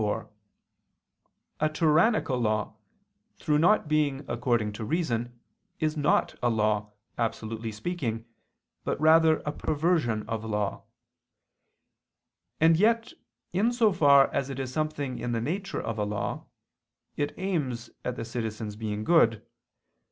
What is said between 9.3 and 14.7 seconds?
a perversion of law; and yet in so far as it